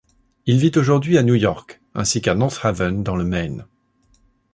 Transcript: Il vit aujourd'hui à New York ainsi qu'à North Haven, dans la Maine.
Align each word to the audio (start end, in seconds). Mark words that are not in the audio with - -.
Il 0.47 0.57
vit 0.57 0.71
aujourd'hui 0.77 1.19
à 1.19 1.21
New 1.21 1.35
York 1.35 1.79
ainsi 1.93 2.21
qu'à 2.21 2.33
North 2.33 2.61
Haven, 2.65 3.03
dans 3.03 3.15
la 3.15 3.23
Maine. 3.23 3.67